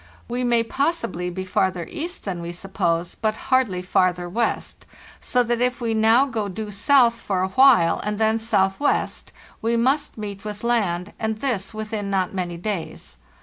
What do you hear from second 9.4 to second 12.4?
we must meet with land, and this within not